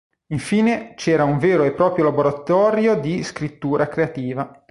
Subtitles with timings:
[0.31, 4.51] Infine c'era un vero e proprio laboratorio di scrittura creativa.